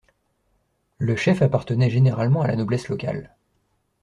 [0.97, 3.35] Le chef appartenait généralement à la noblesse locale.